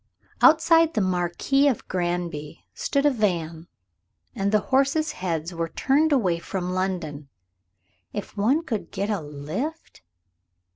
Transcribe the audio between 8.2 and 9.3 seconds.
one could get a